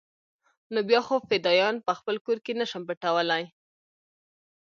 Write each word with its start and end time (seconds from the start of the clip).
نو 0.73 0.79
بيا 0.87 0.99
خو 1.07 1.15
فدايان 1.29 1.75
په 1.85 1.91
خپل 1.99 2.15
کور 2.25 2.37
کښې 2.45 2.53
نه 2.59 2.65
شم 2.71 2.83
پټولاى. 2.89 3.43